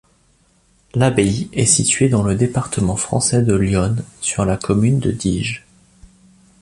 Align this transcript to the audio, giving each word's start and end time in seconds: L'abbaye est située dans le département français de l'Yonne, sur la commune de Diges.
L'abbaye 0.95 1.47
est 1.53 1.67
située 1.67 2.09
dans 2.09 2.23
le 2.23 2.33
département 2.33 2.95
français 2.95 3.43
de 3.43 3.53
l'Yonne, 3.53 4.03
sur 4.19 4.45
la 4.45 4.57
commune 4.57 4.97
de 4.99 5.11
Diges. 5.11 5.63